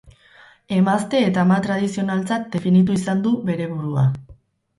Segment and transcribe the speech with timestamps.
[0.77, 4.09] Emazte eta ama tradizionaltzat definitu izan du bere burua.